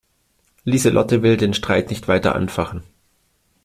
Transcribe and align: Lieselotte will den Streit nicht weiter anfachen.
Lieselotte 0.63 1.21
will 1.21 1.37
den 1.37 1.53
Streit 1.53 1.91
nicht 1.91 2.07
weiter 2.07 2.33
anfachen. 2.33 2.81